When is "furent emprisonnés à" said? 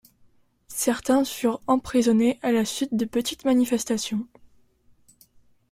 1.23-2.51